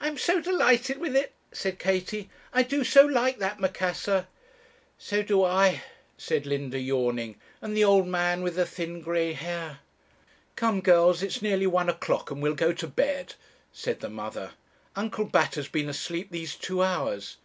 'I'm 0.00 0.18
so 0.18 0.40
delighted 0.40 0.98
with 0.98 1.14
it,' 1.14 1.34
said 1.52 1.78
Katie; 1.78 2.28
'I 2.52 2.64
do 2.64 2.82
so 2.82 3.06
like 3.06 3.38
that 3.38 3.60
Macassar.' 3.60 4.26
'So 4.98 5.22
do 5.22 5.44
I,' 5.44 5.84
said 6.18 6.46
Linda, 6.46 6.80
yawning; 6.80 7.36
'and 7.62 7.76
the 7.76 7.84
old 7.84 8.08
man 8.08 8.42
with 8.42 8.56
the 8.56 8.66
thin 8.66 9.00
grey 9.00 9.34
hair.' 9.34 9.78
'Come, 10.56 10.80
girls, 10.80 11.22
it's 11.22 11.40
nearly 11.42 11.68
one 11.68 11.88
o'clock, 11.88 12.32
and 12.32 12.42
we'll 12.42 12.54
go 12.56 12.72
to 12.72 12.88
bed,' 12.88 13.36
said 13.72 14.00
the 14.00 14.10
mother. 14.10 14.50
'Uncle 14.96 15.26
Bat 15.26 15.54
has 15.54 15.68
been 15.68 15.88
asleep 15.88 16.32
these 16.32 16.56
two 16.56 16.82
hours.' 16.82 17.36